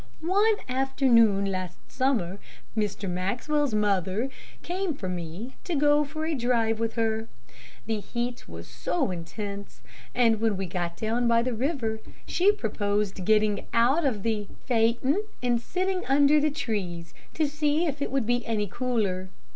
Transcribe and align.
"One 0.23 0.55
afternoon 0.67 1.45
last 1.51 1.77
summer, 1.91 2.39
Mr. 2.75 3.07
Maxwell's 3.07 3.75
mother 3.75 4.31
came 4.63 4.95
for 4.95 5.07
me 5.07 5.57
to 5.65 5.75
go 5.75 6.03
for 6.03 6.25
a 6.25 6.33
drive 6.33 6.79
with 6.79 6.93
her. 6.95 7.27
The 7.85 7.99
heat 7.99 8.49
was 8.49 8.87
intense, 8.87 9.81
and 10.15 10.41
when 10.41 10.57
we 10.57 10.65
got 10.65 10.97
down 10.97 11.27
by 11.27 11.43
the 11.43 11.53
river, 11.53 11.99
she 12.25 12.51
proposed 12.51 13.25
getting 13.25 13.67
out 13.75 14.03
of 14.03 14.23
the 14.23 14.47
phaeton 14.65 15.21
and 15.43 15.61
sitting 15.61 16.03
under 16.07 16.39
the 16.39 16.49
trees, 16.49 17.13
to 17.35 17.47
see 17.47 17.85
if 17.85 18.01
it 18.01 18.09
would 18.11 18.25
be 18.25 18.43
any 18.47 18.65
cooler. 18.65 19.29